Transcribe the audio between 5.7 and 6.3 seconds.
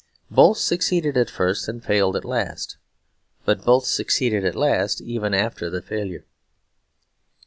failure.